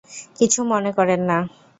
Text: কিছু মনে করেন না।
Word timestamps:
কিছু 0.37 0.59
মনে 0.71 0.91
করেন 0.97 1.21
না। 1.29 1.37